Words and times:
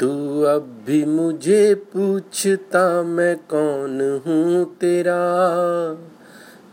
तू 0.00 0.42
अब 0.42 0.84
भी 0.86 1.04
मुझे 1.04 1.74
पूछता 1.74 3.02
मैं 3.02 3.36
कौन 3.36 4.22
हूँ 4.26 4.76
तेरा? 4.76 5.18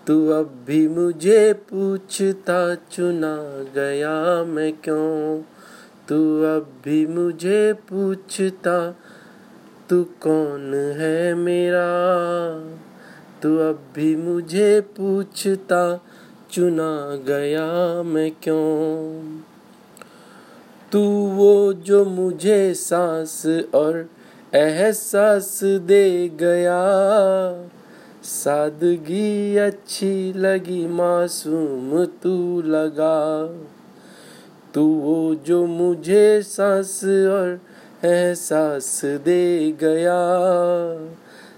तू 0.07 0.29
अब 0.29 0.63
भी 0.67 0.87
मुझे 0.87 1.53
पूछता 1.53 2.75
चुना 2.75 3.63
गया 3.75 4.43
मैं 4.43 4.73
क्यों? 4.73 5.41
तू 6.09 6.43
अब 6.43 6.81
भी 6.85 7.07
मुझे 7.07 7.73
पूछता 7.73 8.95
तू 9.89 10.03
कौन 10.03 10.73
है 10.75 11.33
मेरा? 11.33 11.87
तू 13.43 13.57
अब 13.57 13.79
भी 13.95 14.15
मुझे 14.15 14.81
पूछता 14.81 16.01
चुना 16.51 17.15
गया 17.27 18.03
मैं 18.03 18.31
क्यों? 18.31 19.50
तू 20.91 21.01
वो 21.27 21.73
जो 21.73 22.05
मुझे 22.05 22.73
सांस 22.73 23.45
और 23.75 24.09
एहसास 24.55 25.59
दे 25.63 26.29
गया। 26.29 26.81
सादगी 28.23 29.57
अच्छी 29.57 30.33
लगी 30.33 30.87
मासूम 30.87 32.05
तू 32.05 32.61
लगा। 32.61 33.45
तू 34.73 34.85
वो 34.85 35.35
जो 35.35 35.65
मुझे 35.65 36.41
सांस 36.41 37.01
और 37.05 37.59
एहसास 38.03 39.01
दे 39.05 39.71
गया। 39.71 40.19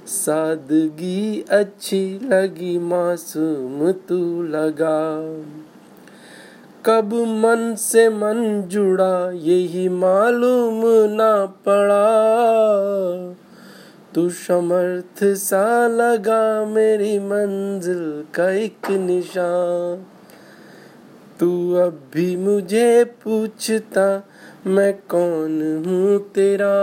सादगी 0.08 1.46
अच्छी 1.50 2.20
लगी 2.24 2.78
मासूम 2.80 3.92
तू 3.92 4.44
लगा। 4.44 5.38
कब 6.86 7.14
मन 7.14 7.76
से 7.80 8.10
मन 8.10 8.64
जुड़ा, 8.68 9.32
यही 9.32 9.90
मालूम 9.90 10.82
ना 11.12 11.46
पड़ा। 11.46 12.06
तू 14.16 14.30
समर्थ 14.30 15.24
सा 15.24 15.88
लगा 15.88 16.66
मेरी 16.66 17.20
मंजिल 17.20 18.24
का 18.34 18.50
एक 18.50 18.92
निशान। 18.92 20.06
तू 21.40 21.74
अब 21.74 22.04
भी 22.14 22.36
मुझे 22.36 23.04
पूछता, 23.04 24.28
मैं 24.68 24.94
कौन 24.94 25.84
हूँ 25.88 26.32
तेरा? 26.32 26.74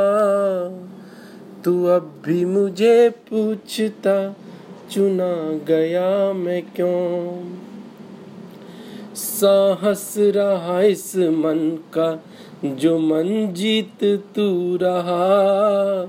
तू 1.64 1.84
अब 1.84 2.22
भी 2.26 2.44
मुझे 2.44 3.08
पूछता, 3.08 4.36
चुना 4.90 5.64
गया 5.66 6.32
मैं 6.32 6.62
क्यों? 6.62 7.69
साहस 9.14 10.14
रहा 10.18 10.82
इस 10.82 11.16
मन 11.16 11.78
का, 11.98 12.22
जो 12.64 12.98
मन 12.98 13.52
जीत 13.52 14.04
तू 14.04 14.78
रहा। 14.82 16.08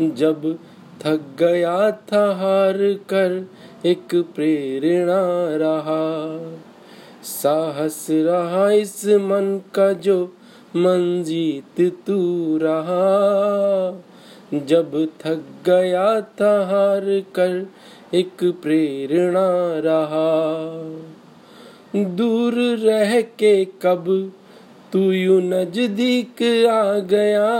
जब 0.00 0.58
थक 1.02 1.20
गया 1.38 1.90
था 1.90 2.34
हार 2.34 2.78
कर, 3.08 3.48
एक 3.86 4.08
प्रेरणा 4.14 5.48
रहा। 5.56 6.40
साहस 7.22 8.06
रहा 8.10 8.70
इस 8.70 9.06
मन 9.06 9.60
का, 9.74 9.92
जो 9.92 10.24
मन 10.76 11.22
जीत 11.26 12.02
तू 12.06 12.58
रहा। 12.62 14.02
जब 14.54 15.08
थक 15.20 15.44
गया 15.66 16.20
था 16.20 16.66
हार 16.66 17.22
कर, 17.34 17.66
एक 18.14 18.44
प्रेरणा 18.44 19.78
रहा। 19.78 20.34
दूर 21.96 22.54
रह 22.76 23.20
के 23.20 23.64
कब 23.64 24.32
तू 24.92 25.12
यू 25.12 25.40
नज़दीक 25.40 26.42
आ 26.66 26.98
गया? 26.98 27.50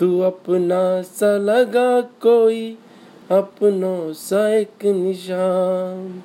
तू 0.00 0.20
अपना 0.20 1.02
सा 1.02 1.36
लगा 1.36 2.00
कोई, 2.00 2.78
अपनों 3.30 4.12
सा 4.12 4.48
एक 4.48 4.84
निशान। 4.84 6.22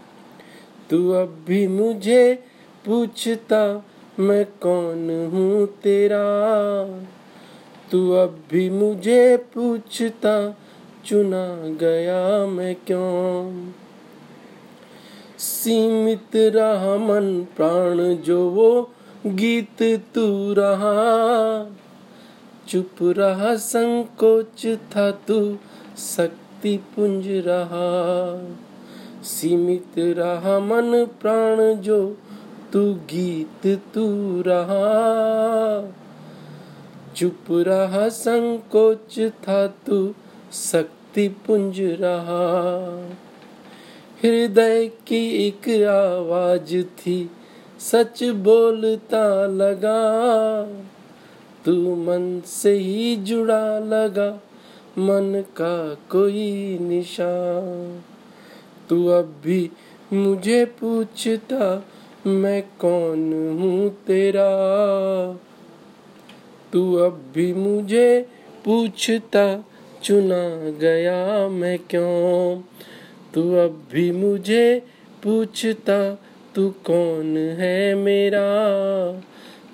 तू 0.89 1.11
अब 1.11 1.44
भी 1.47 1.67
मुझे 1.67 2.43
पूछता, 2.85 3.85
मैं 4.19 4.45
कौन 4.45 5.29
हूँ 5.33 5.67
तेरा? 5.67 6.85
तू 7.91 8.11
अब 8.11 8.43
भी 8.51 8.69
मुझे 8.69 9.38
पूछता, 9.38 10.57
चुना 11.05 11.55
गया 11.67 12.45
मैं 12.45 12.75
क्यों? 12.75 13.72
सीमित 15.41 16.35
रहा 16.35 16.97
मन 16.97 17.47
प्राण 17.57 18.16
जो 18.16 18.50
वो 18.50 18.90
गीत 19.25 20.02
तू 20.16 20.53
रहा। 20.53 21.75
चुप 22.68 22.96
रहा, 23.02 23.56
संकोच 23.56 24.66
था 24.66 25.12
तू, 25.12 25.57
शक्ति 25.97 26.78
पुंज 26.78 27.28
रहा। 27.28 28.41
सीमित 29.24 29.94
रहा 29.97 30.59
मन 30.59 31.07
प्राण 31.22 31.73
जो 31.73 32.18
तू, 32.73 32.94
गीत 32.94 33.81
तू 33.94 34.06
रहा। 34.47 34.84
चुप 37.16 37.46
रहा, 37.52 38.09
संकोच 38.09 39.19
था 39.19 39.68
तू, 39.68 40.13
शक्ति 40.53 41.28
पुंज 41.28 41.81
रहा। 41.81 42.41
हृदय 44.23 44.87
की 45.07 45.47
एक 45.47 45.85
आवाज़ 45.85 46.81
थी, 46.83 47.31
सच 47.79 48.23
बोलता 48.23 49.45
लगा। 49.45 50.01
तू 51.65 51.95
मन 51.95 52.41
से 52.45 52.71
ही 52.71 53.15
जुड़ा 53.15 53.79
लगा, 53.79 54.43
मन 54.97 55.43
का 55.57 55.93
कोई 55.93 56.77
निशान। 56.81 58.01
तू 58.89 59.07
अब 59.07 59.41
भी 59.43 59.71
मुझे 60.13 60.65
पूछता, 60.65 61.85
मैं 62.27 62.63
कौन 62.79 63.33
हूँ 63.59 63.89
तेरा? 63.89 64.51
तू 66.73 66.95
अब 66.95 67.31
भी 67.35 67.53
मुझे 67.53 68.25
पूछता, 68.65 69.65
चुना 70.03 70.69
गया 70.69 71.47
मैं 71.47 71.79
क्यों? 71.89 72.61
तू 73.35 73.53
अब 73.53 73.87
भी 73.91 74.11
मुझे 74.11 74.79
पूछता, 75.23 76.13
तू 76.55 76.69
कौन 76.69 77.37
है 77.37 77.95
मेरा? 77.95 78.45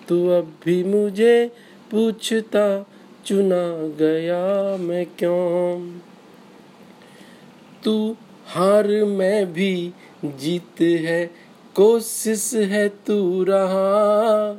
तू 0.07 0.27
अब 0.27 0.55
भी 0.65 0.83
मुझे 0.83 1.51
पूछता, 1.91 2.85
चुना 3.25 3.87
गया 3.99 4.77
मैं 4.77 5.05
क्यों? 5.05 5.99
तू 7.83 8.15
हार 8.47 8.87
में 8.87 9.53
भी 9.53 9.93
जीत 10.25 10.81
है, 10.81 11.31
कोशिश 11.75 12.53
है 12.53 12.89
तू 12.89 13.43
रहा। 13.43 14.51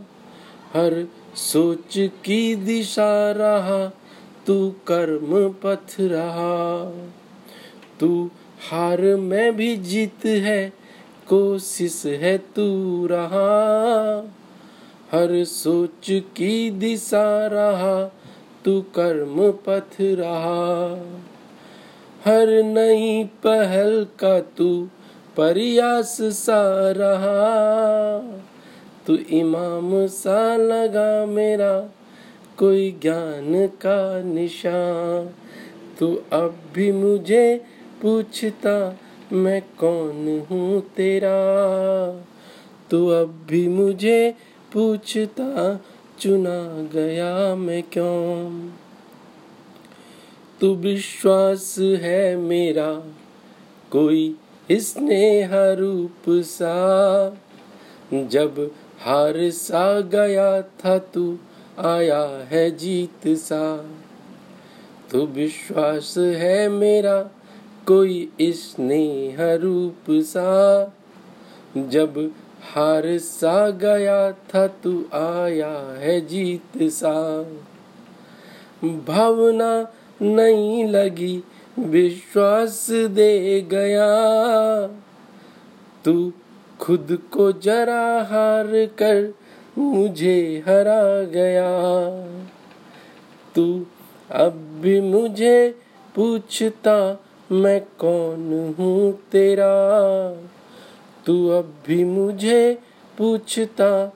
हर 0.72 1.08
सोच 1.36 2.10
की 2.24 2.54
दिशा 2.54 3.32
रहा, 3.32 3.92
तू 4.46 4.74
कर्म 4.86 5.48
पथ 5.48 5.96
रहा। 6.00 6.92
तू 8.00 8.30
हार 8.58 9.00
में 9.00 9.56
भी 9.56 9.76
जीत 9.76 10.26
है, 10.26 10.72
कोशिश 11.28 12.02
है 12.06 12.38
तू 12.38 13.06
रहा। 13.10 14.18
हर 15.12 15.44
सोच 15.44 16.10
की 16.10 16.70
दिशा 16.70 17.46
रहा, 17.46 18.12
तू 18.64 18.80
कर्म 18.80 19.52
पथ 19.52 19.96
रहा। 20.00 20.94
हर 22.24 22.62
नई 22.62 23.24
पहल 23.24 24.06
का 24.18 24.40
तू 24.40 24.88
प्रयास 25.36 26.18
सा 26.22 26.90
रहा। 26.90 27.38
तू 29.06 29.14
इमाम 29.14 30.06
सा 30.06 30.56
लगा 30.56 31.26
मेरा, 31.26 31.88
कोई 32.58 32.98
ज्ञान 33.02 33.66
का 33.66 34.22
निशान। 34.22 35.30
तू 35.98 36.20
अब 36.32 36.58
भी 36.74 36.92
मुझे 36.92 37.64
पूछता, 38.02 38.98
मैं 39.32 39.62
कौन 39.78 40.46
हूँ 40.50 40.80
तेरा? 40.80 41.38
तू 42.90 43.08
अब 43.08 43.46
भी 43.48 43.68
मुझे 43.68 44.34
पूछता, 44.72 45.80
चुना 46.18 46.88
गया 46.92 47.54
मैं 47.54 47.82
क्यों? 47.82 48.70
तू 50.60 50.74
विश्वास 50.74 51.76
है 51.78 52.36
मेरा, 52.36 53.02
कोई 53.90 54.36
स्नेह 54.72 55.50
रूप 55.54 56.42
सा। 56.42 57.36
जब 58.14 58.70
हार 59.00 59.50
सा 59.50 60.00
गया 60.00 60.62
था 60.62 60.98
तू, 60.98 61.38
आया 61.78 62.46
है 62.46 62.70
जीत 62.70 63.28
सा। 63.28 63.90
तू 65.10 65.26
विश्वास 65.26 66.14
है 66.18 66.68
मेरा 66.68 67.30
कोई 67.88 68.32
स्नेह 68.40 69.54
रूप 69.54 69.94
सा। 70.10 70.84
जब 71.76 72.32
हार 72.74 73.18
सा 73.18 73.70
गया 73.70 74.32
था, 74.32 74.66
तू 74.66 75.04
आया 75.12 75.96
है 75.98 76.20
जीत 76.20 76.82
सा। 76.82 77.42
भावना 78.84 79.92
नहीं 80.22 80.84
लगी, 80.84 81.44
विश्वास 81.78 82.86
दे 82.90 83.60
गया। 83.60 84.06
तू 86.04 86.32
खुद 86.80 87.18
को 87.32 87.52
जरा 87.52 88.22
हार 88.22 88.86
कर 88.86 89.34
मुझे 89.78 90.62
हरा 90.66 91.22
गया। 91.22 91.80
तू 93.56 93.86
अब 94.30 94.80
भी 94.82 95.00
मुझे 95.00 95.78
पूछता 96.14 97.20
मैं 97.52 97.80
कौन 97.80 98.74
हूँ 98.78 99.12
तेरा? 99.32 99.72
तू 101.26 101.48
अब 101.48 101.74
भी 101.86 102.04
मुझे 102.04 102.74
पूछता, 103.18 104.12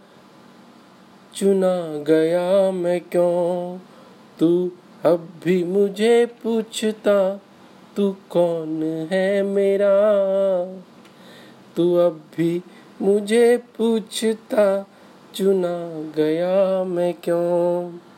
चुना 1.34 2.04
गया 2.08 2.70
मैं 2.70 3.00
क्यों? 3.00 3.78
तू 4.40 4.70
अब 5.04 5.28
भी 5.44 5.64
मुझे 5.64 6.26
पूछता, 6.26 7.40
तू 7.96 8.12
कौन 8.30 8.82
है 9.10 9.42
मेरा? 9.42 9.96
तू 11.76 11.94
अब 11.96 12.20
भी 12.36 12.62
मुझे 13.02 13.56
पूछता, 13.56 14.86
चुना 15.34 16.10
गया 16.16 16.84
मैं 16.84 17.14
क्यों? 17.22 18.11